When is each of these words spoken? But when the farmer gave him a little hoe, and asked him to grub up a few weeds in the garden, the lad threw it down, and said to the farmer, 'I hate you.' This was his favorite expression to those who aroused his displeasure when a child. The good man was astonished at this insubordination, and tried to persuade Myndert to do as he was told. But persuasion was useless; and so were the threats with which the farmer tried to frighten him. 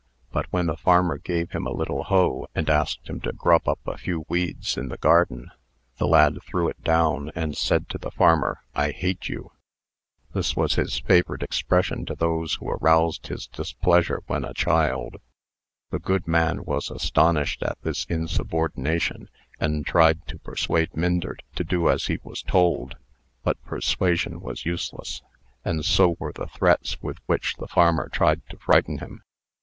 But 0.31 0.47
when 0.51 0.65
the 0.65 0.75
farmer 0.77 1.19
gave 1.19 1.51
him 1.51 1.67
a 1.67 1.71
little 1.71 2.05
hoe, 2.05 2.47
and 2.55 2.71
asked 2.71 3.07
him 3.07 3.21
to 3.21 3.31
grub 3.31 3.67
up 3.69 3.81
a 3.85 3.99
few 3.99 4.25
weeds 4.27 4.75
in 4.75 4.87
the 4.87 4.97
garden, 4.97 5.51
the 5.99 6.07
lad 6.07 6.41
threw 6.41 6.67
it 6.69 6.83
down, 6.83 7.29
and 7.35 7.55
said 7.55 7.87
to 7.89 7.99
the 7.99 8.09
farmer, 8.09 8.63
'I 8.73 8.93
hate 8.93 9.29
you.' 9.29 9.51
This 10.33 10.55
was 10.55 10.73
his 10.73 10.97
favorite 10.97 11.43
expression 11.43 12.03
to 12.07 12.15
those 12.15 12.55
who 12.55 12.67
aroused 12.71 13.27
his 13.27 13.45
displeasure 13.45 14.23
when 14.25 14.43
a 14.43 14.55
child. 14.55 15.17
The 15.91 15.99
good 15.99 16.27
man 16.27 16.65
was 16.65 16.89
astonished 16.89 17.61
at 17.61 17.79
this 17.83 18.05
insubordination, 18.05 19.29
and 19.59 19.85
tried 19.85 20.25
to 20.29 20.39
persuade 20.39 20.95
Myndert 20.95 21.43
to 21.53 21.63
do 21.63 21.87
as 21.91 22.05
he 22.05 22.17
was 22.23 22.41
told. 22.41 22.95
But 23.43 23.63
persuasion 23.65 24.39
was 24.41 24.65
useless; 24.65 25.21
and 25.63 25.85
so 25.85 26.15
were 26.17 26.33
the 26.33 26.47
threats 26.47 26.99
with 27.03 27.19
which 27.27 27.57
the 27.57 27.67
farmer 27.67 28.09
tried 28.09 28.41
to 28.49 28.57
frighten 28.57 28.97
him. 28.97 29.21